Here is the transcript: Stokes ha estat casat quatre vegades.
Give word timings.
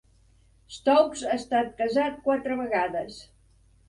Stokes 0.77 1.21
ha 1.27 1.35
estat 1.41 1.69
casat 1.81 2.17
quatre 2.29 2.57
vegades. 2.63 3.21